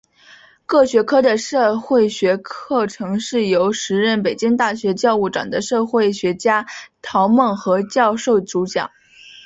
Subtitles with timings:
[0.65, 6.65] 各学科的社会学课程是由时任北京大学教务长的社会学家
[7.03, 8.89] 陶孟和教授主讲。